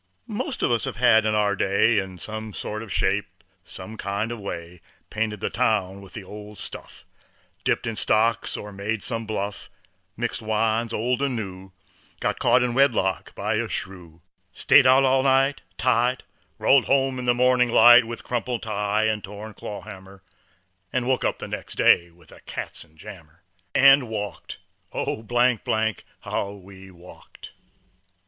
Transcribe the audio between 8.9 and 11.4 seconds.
some bluff, Mixed wines, old and